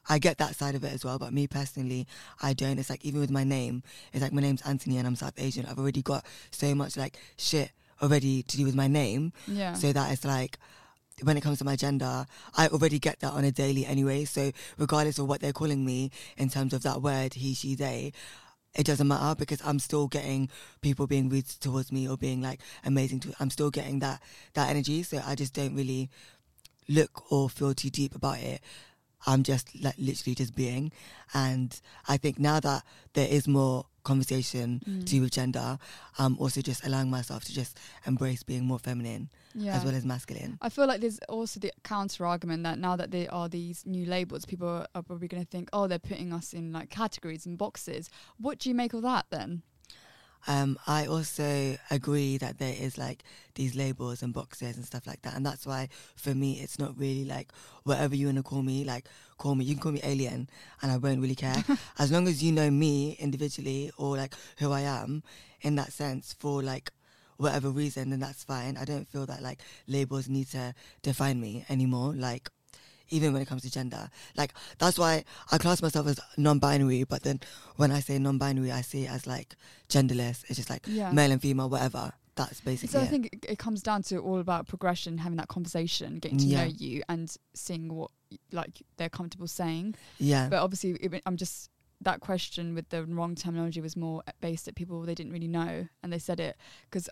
[0.10, 2.08] I get that side of it as well, but me personally,
[2.42, 2.80] I don't.
[2.80, 5.66] It's like even with my name, it's like my name's Anthony and I'm South Asian.
[5.66, 9.74] I've already got so much like shit already to do with my name, yeah.
[9.74, 10.58] So that it's like
[11.24, 12.26] when it comes to my gender,
[12.56, 14.26] I already get that on a daily anyway.
[14.26, 18.14] So regardless of what they're calling me in terms of that word, he, she, they,
[18.76, 20.50] it doesn't matter because I'm still getting
[20.82, 24.22] people being rude towards me or being like amazing to I'm still getting that
[24.54, 25.02] that energy.
[25.04, 26.10] So I just don't really
[26.88, 28.62] look or feel too deep about it.
[29.26, 30.92] I'm just like literally just being.
[31.34, 35.00] And I think now that there is more conversation mm.
[35.02, 35.78] to do with gender,
[36.18, 39.76] I'm also just allowing myself to just embrace being more feminine yeah.
[39.76, 40.58] as well as masculine.
[40.62, 44.06] I feel like there's also the counter argument that now that there are these new
[44.06, 47.58] labels, people are probably going to think, oh, they're putting us in like categories and
[47.58, 48.10] boxes.
[48.40, 49.64] What do you make of that then?
[50.48, 53.24] Um, I also agree that there is like
[53.56, 56.98] these labels and boxes and stuff like that, and that's why for me it's not
[56.98, 57.52] really like
[57.84, 58.84] whatever you want to call me.
[58.86, 59.06] Like
[59.38, 60.50] call me, you can call me alien,
[60.82, 61.64] and I won't really care
[62.00, 65.24] as long as you know me individually or like who I am
[65.62, 66.92] in that sense for like
[67.38, 68.78] whatever reason, then that's fine.
[68.78, 72.14] I don't feel that like labels need to define me anymore.
[72.14, 72.50] Like
[73.10, 74.10] even when it comes to gender.
[74.36, 77.40] Like that's why I class myself as non-binary, but then
[77.76, 79.56] when I say non-binary, I see it as like
[79.90, 80.44] genderless.
[80.48, 81.12] It's just like yeah.
[81.12, 82.14] male and female, whatever.
[82.36, 82.94] That's basically.
[82.94, 83.10] So I it.
[83.10, 86.66] think it comes down to all about progression, having that conversation, getting to yeah.
[86.66, 88.12] know you, and seeing what
[88.52, 89.96] like they're comfortable saying.
[90.20, 90.48] Yeah.
[90.50, 95.02] But obviously, I'm just that question with the wrong terminology was more based at people
[95.02, 96.58] they didn't really know, and they said it
[96.90, 97.10] because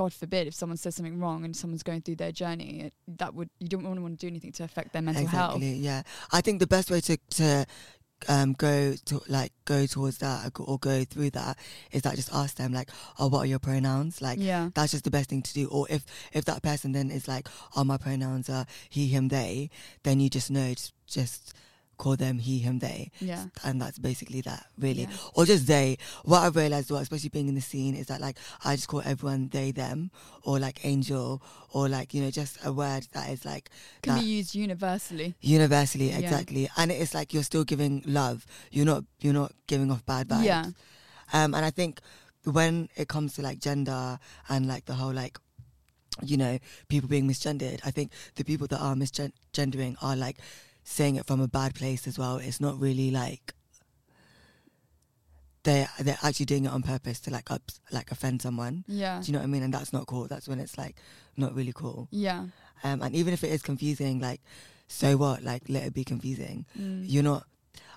[0.00, 3.34] God forbid, if someone says something wrong and someone's going through their journey, it, that
[3.34, 5.78] would you don't want to do anything to affect their mental exactly, health.
[5.78, 7.66] Yeah, I think the best way to to
[8.26, 11.58] um, go to like go towards that or go through that
[11.92, 14.22] is that just ask them like oh what are your pronouns?
[14.22, 14.70] Like yeah.
[14.74, 15.68] that's just the best thing to do.
[15.68, 19.68] Or if if that person then is like oh my pronouns are he him they
[20.02, 21.54] then you just know just, just
[22.00, 23.10] call them he, him, they.
[23.20, 23.44] Yeah.
[23.62, 25.02] And that's basically that, really.
[25.02, 25.16] Yeah.
[25.34, 25.98] Or just they.
[26.24, 29.02] What I've realized, well, especially being in the scene, is that like I just call
[29.04, 30.10] everyone they, them,
[30.42, 33.68] or like angel, or like, you know, just a word that is like.
[34.02, 35.34] Can be used universally.
[35.42, 36.62] Universally, exactly.
[36.62, 36.68] Yeah.
[36.78, 38.46] And it's like you're still giving love.
[38.72, 40.44] You're not, you're not giving off bad vibes.
[40.44, 40.66] Yeah.
[41.32, 42.00] Um, and I think
[42.44, 45.38] when it comes to like gender and like the whole like
[46.22, 46.58] you know
[46.88, 50.36] people being misgendered i think the people that are misgendering are like
[50.84, 52.36] saying it from a bad place as well.
[52.36, 53.54] It's not really like
[55.62, 57.62] they they're actually doing it on purpose to like up
[57.92, 58.84] like offend someone.
[58.86, 59.20] Yeah.
[59.20, 59.62] Do you know what I mean?
[59.62, 60.26] And that's not cool.
[60.26, 60.96] That's when it's like
[61.36, 62.08] not really cool.
[62.10, 62.46] Yeah.
[62.82, 64.40] Um, and even if it is confusing, like
[64.88, 65.42] so what?
[65.42, 66.66] Like let it be confusing.
[66.78, 67.04] Mm.
[67.06, 67.44] You're not.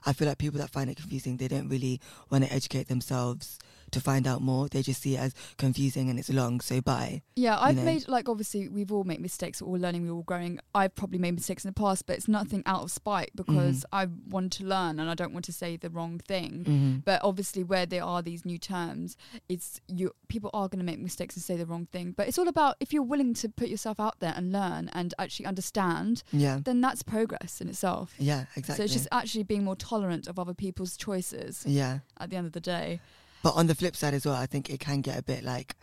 [0.05, 3.59] I feel like people that find it confusing, they don't really want to educate themselves
[3.93, 4.67] to find out more.
[4.67, 7.21] They just see it as confusing and it's long, so bye.
[7.35, 7.83] Yeah, I've know?
[7.83, 10.59] made like obviously we've all made mistakes, we're all learning, we're all growing.
[10.75, 13.95] I've probably made mistakes in the past, but it's nothing out of spite because mm-hmm.
[13.95, 16.65] I want to learn and I don't want to say the wrong thing.
[16.67, 16.95] Mm-hmm.
[17.05, 19.15] But obviously where there are these new terms,
[19.47, 22.11] it's you people are gonna make mistakes and say the wrong thing.
[22.11, 25.13] But it's all about if you're willing to put yourself out there and learn and
[25.19, 26.59] actually understand, yeah.
[26.63, 28.15] then that's progress in itself.
[28.17, 28.75] Yeah, exactly.
[28.75, 29.92] So it's just actually being more tolerant
[30.27, 31.63] of other people's choices.
[31.65, 31.99] Yeah.
[32.19, 32.99] At the end of the day.
[33.43, 35.75] But on the flip side as well, I think it can get a bit like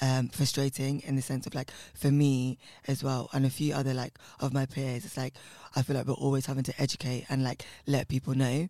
[0.00, 2.58] um, frustrating in the sense of like for me
[2.88, 5.04] as well and a few other like of my peers.
[5.04, 5.34] It's like
[5.76, 8.68] I feel like we're always having to educate and like let people know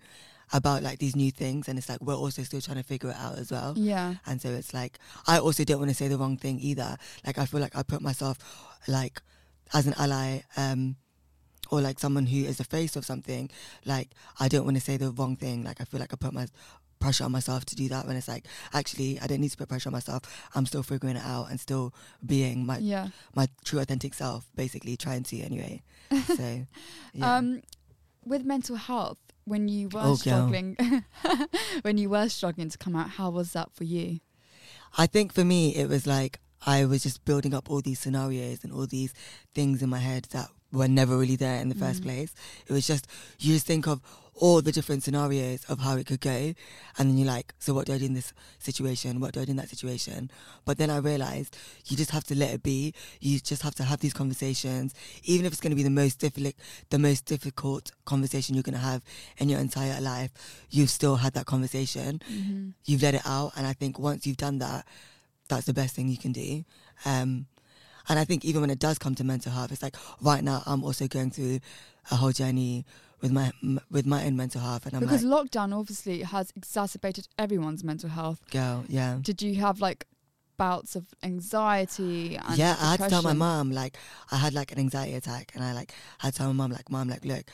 [0.52, 3.16] about like these new things and it's like we're also still trying to figure it
[3.16, 6.18] out as well yeah and so it's like i also don't want to say the
[6.18, 8.36] wrong thing either like i feel like i put myself
[8.86, 9.22] like
[9.72, 10.96] as an ally um
[11.70, 13.50] or like someone who is the face of something
[13.84, 16.32] like i don't want to say the wrong thing like i feel like i put
[16.32, 16.46] my
[17.04, 19.68] pressure on myself to do that when it's like actually I don't need to put
[19.68, 20.22] pressure on myself.
[20.54, 21.92] I'm still figuring it out and still
[22.24, 23.08] being my yeah.
[23.34, 25.82] my true authentic self, basically trying to anyway.
[26.26, 26.66] So
[27.12, 27.36] yeah.
[27.36, 27.60] um
[28.24, 30.76] with mental health, when you were oh, struggling
[31.82, 34.20] when you were struggling to come out, how was that for you?
[34.96, 38.64] I think for me it was like I was just building up all these scenarios
[38.64, 39.12] and all these
[39.54, 42.04] things in my head that were never really there in the first Mm.
[42.04, 42.30] place.
[42.66, 43.06] It was just
[43.40, 44.00] you just think of
[44.36, 46.54] all the different scenarios of how it could go,
[46.98, 49.20] and then you're like, so what do I do in this situation?
[49.20, 50.28] What do I do in that situation?
[50.64, 51.56] But then I realized
[51.86, 52.94] you just have to let it be.
[53.20, 56.18] You just have to have these conversations, even if it's going to be the most
[56.18, 56.54] difficult,
[56.90, 59.02] the most difficult conversation you're going to have
[59.38, 60.32] in your entire life.
[60.68, 62.20] You've still had that conversation.
[62.28, 62.74] Mhm.
[62.86, 64.84] You've let it out, and I think once you've done that,
[65.48, 66.64] that's the best thing you can do.
[67.04, 67.46] Um,
[68.08, 70.62] and I think even when it does come to mental health, it's like right now
[70.66, 71.60] I'm also going through
[72.10, 72.84] a whole journey
[73.20, 76.52] with my m- with my own mental health, and I'm Because like, lockdown obviously has
[76.56, 78.40] exacerbated everyone's mental health.
[78.50, 79.18] girl, yeah.
[79.22, 80.06] Did you have like
[80.56, 83.96] bouts of anxiety and yeah, I had to tell my mom like
[84.30, 86.90] I had like an anxiety attack, and I like had to tell my mom like,
[86.90, 87.44] mom, like, look,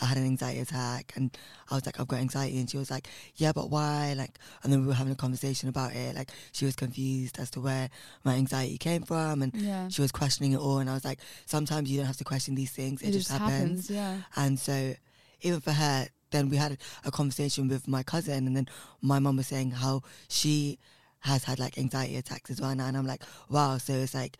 [0.00, 1.36] I had an anxiety attack, and
[1.70, 4.14] I was like, I've got anxiety, and she was like, yeah, but why?
[4.16, 6.14] Like, and then we were having a conversation about it.
[6.16, 7.90] Like, she was confused as to where
[8.24, 9.88] my anxiety came from, and Yeah.
[9.88, 12.54] she was questioning it all, and I was like, sometimes you don't have to question
[12.54, 13.88] these things; it, It, just, happens.
[13.90, 14.18] Yeah.
[14.36, 14.94] And so,
[15.42, 18.68] even for her, then we had a conversation with my cousin, and then
[19.00, 20.78] my mum was saying how she
[21.20, 23.78] has had like anxiety attacks as well now, and I'm like, wow.
[23.78, 24.36] So it's like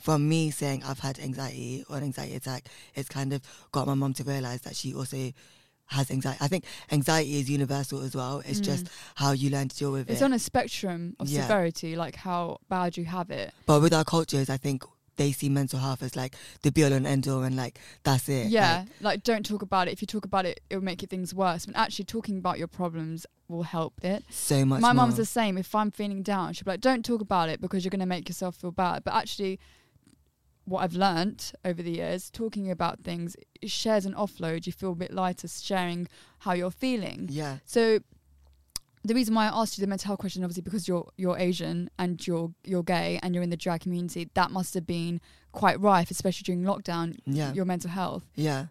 [0.00, 3.94] from me saying I've had anxiety or an anxiety attack, it's kind of got my
[3.94, 5.32] mum to realize that she also
[5.86, 6.38] has anxiety.
[6.40, 8.42] I think anxiety is universal as well.
[8.46, 8.90] It's just Mm.
[9.16, 10.14] how you learn to deal with It's it.
[10.14, 11.42] It's on a spectrum of Yeah.
[11.42, 13.52] severity, like how bad you have it.
[13.66, 14.84] but with our cultures, I think
[15.16, 18.28] they see mental health as like the be all and end all, and like that's
[18.28, 18.50] it.
[18.50, 19.92] yeah, Like, like, don't talk about it.
[19.92, 21.66] If you talk about it, it'll make it things worse.
[21.66, 24.22] But actually, talking about your problems will help it.
[24.30, 24.80] so much.
[24.80, 25.16] My mum's more.
[25.16, 25.58] the same.
[25.58, 28.06] If I'm feeling down, she'll be like, "Don't talk about it because you're going to
[28.06, 29.58] make yourself feel bad." But actually,
[30.68, 34.66] what I've learnt over the years, talking about things it shares an offload.
[34.66, 36.08] You feel a bit lighter sharing
[36.40, 37.28] how you're feeling.
[37.30, 37.58] yeah.
[37.64, 38.00] So
[39.04, 41.90] the reason why I asked you the mental health question, obviously, because you're you're Asian
[41.98, 45.20] and you're you're gay and you're in the drag community, that must have been
[45.52, 47.16] quite rife, especially during lockdown.
[47.24, 47.52] Yeah.
[47.52, 48.24] Your mental health.
[48.34, 48.66] Yeah.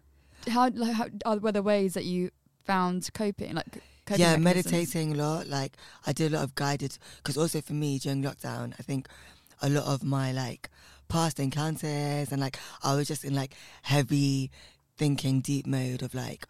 [0.48, 2.30] How, like, how are, were there ways that you
[2.64, 4.72] found coping, like coping yeah, mechanisms?
[4.72, 5.46] meditating a lot.
[5.48, 9.08] Like I did a lot of guided because also for me during lockdown, I think
[9.60, 10.70] a lot of my like
[11.08, 14.50] past encounters and like I was just in like heavy
[14.96, 16.46] thinking, deep mode of like.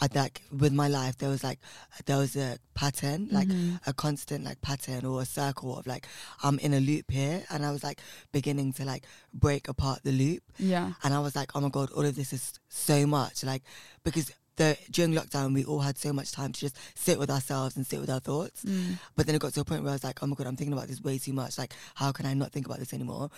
[0.00, 1.58] I like with my life there was like
[2.06, 3.80] there was a pattern like Mhm.
[3.84, 6.06] a constant like pattern or a circle of like
[6.44, 10.12] I'm in a loop here and I was like beginning to like break apart the
[10.12, 10.92] loop Yeah.
[11.02, 13.42] and I was like, oh my god, all of this is so much.
[13.42, 13.64] Like
[14.04, 17.76] because the during lockdown we all had so much time to just sit with ourselves
[17.76, 18.64] and sit with our thoughts.
[18.64, 18.98] Mm.
[19.16, 20.56] But then it got to a point where I was like, oh my god, I'm
[20.56, 21.56] thinking about this way too much.
[21.56, 23.30] Like, how can I not think about this anymore?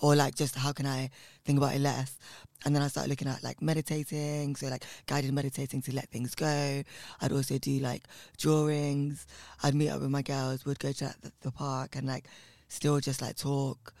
[0.00, 1.10] Or like just how can I
[1.44, 2.18] think about it less?
[2.64, 6.34] And then I started looking at like meditating, so like guided meditating to let things
[6.34, 6.82] go.
[7.20, 8.02] I'd also do like
[8.36, 9.26] drawings.
[9.62, 12.24] I'd meet up with my girls, would go to the, the park and like
[12.68, 13.94] still just like talk,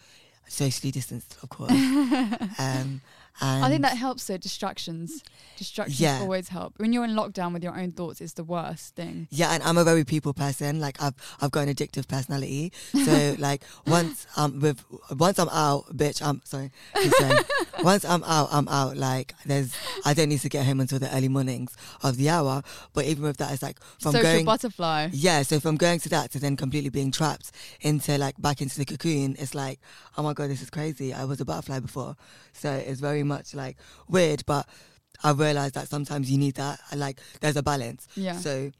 [0.48, 1.70] socially distanced, of course.
[2.58, 3.00] um,
[3.40, 4.36] and I think that helps though.
[4.36, 5.22] Distractions,
[5.56, 6.20] distractions Yeah.
[6.20, 6.74] always help.
[6.78, 9.28] When you're in lockdown with your own thoughts, it's the worst thing.
[9.30, 10.80] Yeah, and I'm a very people person.
[10.80, 12.72] Like I've I've got an addictive personality.
[13.04, 16.70] So like once I'm with once I'm out, bitch, I'm sorry.
[17.18, 17.38] saying.
[17.82, 18.96] once I'm out, I'm out.
[18.96, 22.62] Like there's I don't need to get home until the early mornings of the hour.
[22.92, 25.08] But even with that, it's like from Social going butterfly.
[25.12, 28.78] yeah, so from going to that to then completely being trapped into like back into
[28.78, 29.80] the cocoon, it's like,
[30.16, 31.12] oh my god, this is crazy.
[31.12, 32.16] I was a butterfly before,
[32.52, 33.76] so it's very much like
[34.08, 34.44] weird.
[34.46, 34.66] But
[35.22, 36.80] I've realized that sometimes you need that.
[36.92, 38.06] I Like there's a balance.
[38.16, 38.36] Yeah.
[38.36, 38.70] So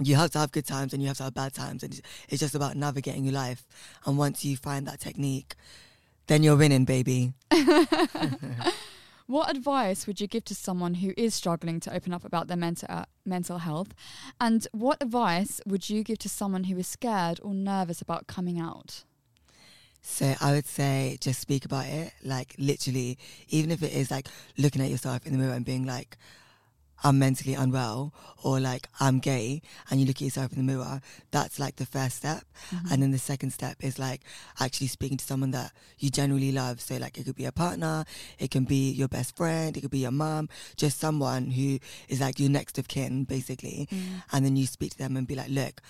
[0.00, 2.10] you have to have good times and you have to have bad times, and it's-
[2.28, 3.66] it's just about navigating your life.
[4.06, 5.54] And once you find that technique,
[6.28, 7.32] then you're winning, baby.
[9.26, 12.56] What advice would you give to someone who is struggling to open up about their
[12.56, 13.94] mental uh, mental health?
[14.40, 18.58] And what advice would you give to someone who is scared or nervous about coming
[18.60, 19.04] out?
[20.02, 24.28] So I would say just speak about it, like literally, even if it is like
[24.58, 26.18] looking at yourself in the mirror and being like,
[27.04, 28.12] I'm mentally unwell
[28.44, 31.86] or like I'm gay and you look at yourself in the mirror, that's like the
[31.86, 32.44] first step.
[32.70, 32.92] Mm-hmm.
[32.92, 34.22] And then the second step is like
[34.60, 36.80] actually speaking to someone that you genuinely love.
[36.80, 38.04] So like it could be a partner,
[38.38, 42.20] it can be your best friend, it could be your mom, just someone who is
[42.20, 43.88] like your next of kin basically.
[43.90, 44.22] Mm.
[44.32, 45.80] And then you speak to them and be like, look,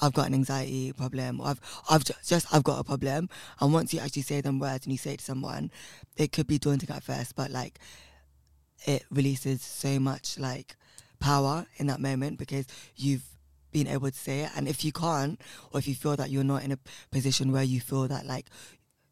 [0.00, 1.40] I've got an anxiety problem.
[1.40, 3.28] Or I've, I've ju- just, I've got a problem.
[3.60, 5.70] And once you actually say them words and you say it to someone,
[6.16, 7.78] it could be daunting at first, but like
[8.86, 10.76] it releases so much like
[11.18, 13.24] power in that moment because you've
[13.72, 14.50] been able to say it.
[14.56, 15.40] And if you can't,
[15.72, 16.78] or if you feel that you're not in a
[17.10, 18.46] position where you feel that like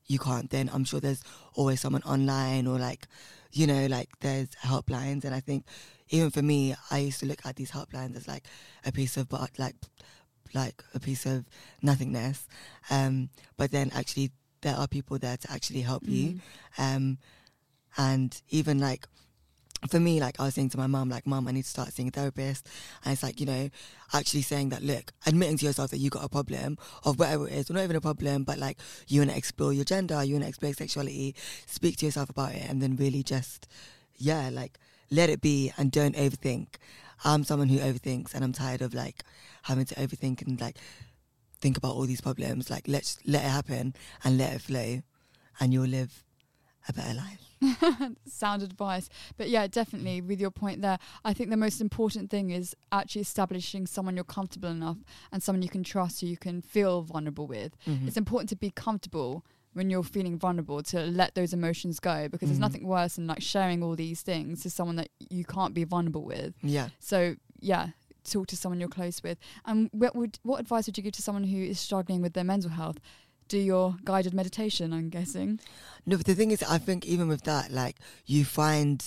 [0.07, 1.23] you can't, then I'm sure there's
[1.55, 3.07] always someone online or like,
[3.53, 5.25] you know, like there's helplines.
[5.25, 5.64] And I think
[6.11, 8.44] even for me, I used to look at these helplines as like
[8.85, 9.77] a piece of, but like,
[10.55, 11.45] like a piece of
[11.83, 12.47] nothingness.
[12.90, 14.31] Um, but then actually
[14.62, 16.40] there are people there to actually help you.
[16.79, 16.97] Mm.
[16.97, 17.19] Um,
[17.97, 19.07] and even like
[19.88, 21.93] for me, like I was saying to my mum, like, mum, I need to start
[21.93, 22.67] seeing a therapist.
[23.05, 23.69] And it's like, you know,
[24.12, 27.53] actually saying that, look, admitting to yourself that you got a problem of whatever it
[27.53, 30.35] is, or not even a problem, but like you want to explore your gender, you
[30.35, 31.35] want to explore sexuality,
[31.67, 33.69] speak to yourself about it, and then really just,
[34.17, 34.79] yeah, like
[35.11, 36.77] let it be and don't overthink.
[37.24, 39.24] I'm someone who overthinks, and I'm tired of like
[39.62, 40.76] having to overthink and like
[41.60, 42.70] think about all these problems.
[42.70, 45.02] Like, let's let it happen and let it flow,
[45.60, 46.24] and you'll live
[46.88, 47.44] a better life.
[48.26, 49.08] sound advice.
[49.37, 53.22] But yeah, definitely with your point there, I think the most important thing is actually
[53.22, 54.98] establishing someone you're comfortable enough
[55.32, 57.76] and someone you can trust who you can feel vulnerable with.
[57.87, 58.08] Mm-hmm.
[58.08, 62.46] It's important to be comfortable when you're feeling vulnerable to let those emotions go because
[62.46, 62.48] mm-hmm.
[62.48, 65.84] there's nothing worse than like sharing all these things to someone that you can't be
[65.84, 66.54] vulnerable with.
[66.62, 66.88] Yeah.
[67.00, 67.88] So yeah,
[68.24, 69.38] talk to someone you're close with.
[69.66, 72.44] And what would what advice would you give to someone who is struggling with their
[72.44, 72.98] mental health?
[73.46, 75.60] do your guided meditation, I'm guessing.
[76.06, 79.04] No, but the thing is, I think even with that, like you find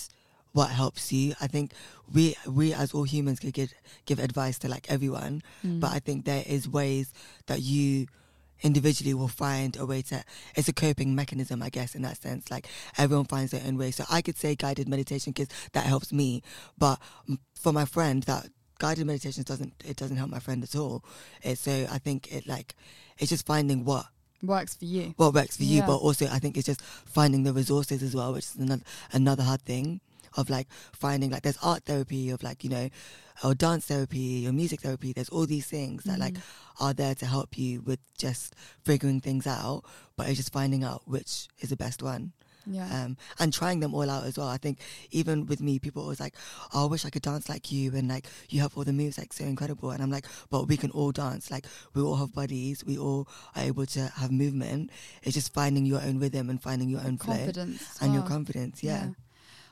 [0.52, 1.34] what helps you.
[1.40, 1.72] I think
[2.12, 3.72] we we as all humans could give
[4.06, 5.80] give advice to like everyone, mm.
[5.80, 7.12] but I think there is ways
[7.46, 8.06] that you
[8.62, 10.22] individually will find a way to
[10.54, 12.50] it's a coping mechanism i guess in that sense.
[12.50, 12.66] Like
[12.96, 13.90] everyone finds their own way.
[13.90, 16.42] So i could say guided meditation because that helps me.
[16.76, 16.98] But
[17.54, 21.04] for my friend that guided meditation doesn't it doesn't help my friend at all.
[21.42, 22.74] It's so i think it like
[23.18, 24.06] it's just finding what
[24.42, 25.14] works for you.
[25.16, 25.80] What works for yeah.
[25.80, 28.82] you, but also I think it's just finding the resources as well, which is another
[29.12, 30.00] another hard thing
[30.38, 32.88] of like finding like there's art therapy of like you know
[33.44, 36.20] or dance therapy or music therapy there's all these things that mm.
[36.20, 36.36] like
[36.80, 39.82] are there to help you with just figuring things out
[40.16, 42.32] but it's just finding out which is the best one
[42.70, 43.04] yeah.
[43.04, 44.48] Um, and trying them all out as well.
[44.48, 44.78] I think
[45.10, 46.34] even with me, people always like,
[46.74, 49.16] oh, I wish I could dance like you, and like you have all the moves
[49.16, 49.90] like so incredible.
[49.90, 51.50] And I'm like, but we can all dance.
[51.50, 52.84] Like we all have bodies.
[52.84, 54.90] We all are able to have movement.
[55.22, 58.82] It's just finding your own rhythm and finding your own confidence flow and your confidence.
[58.82, 59.06] yeah.
[59.06, 59.10] yeah.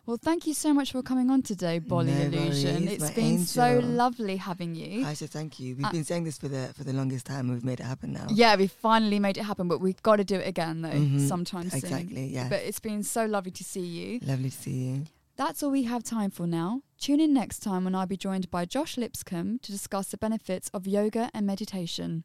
[0.07, 2.85] Well, thank you so much for coming on today, Bolly no Illusion.
[2.85, 3.47] Worries, it's been angel.
[3.47, 5.05] so lovely having you.
[5.05, 5.75] I should thank you.
[5.75, 7.51] We've uh, been saying this for the for the longest time.
[7.51, 8.29] We've made it happen now.
[8.31, 11.27] Yeah, we finally made it happen, but we've got to do it again though, mm-hmm.
[11.27, 11.79] sometime soon.
[11.79, 12.27] Exactly.
[12.27, 12.49] Yeah.
[12.49, 14.21] But it's been so lovely to see you.
[14.23, 15.05] Lovely to see you.
[15.35, 16.83] That's all we have time for now.
[17.01, 20.71] Tune in next time when I'll be joined by Josh Lipscomb to discuss the benefits
[20.73, 22.23] of yoga and meditation.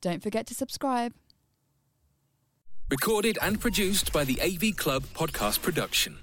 [0.00, 1.12] Don't forget to subscribe.
[2.88, 6.18] Recorded and produced by the AV Club Podcast Production.